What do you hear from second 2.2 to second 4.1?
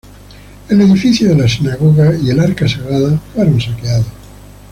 el arca sagrada fueron saqueados.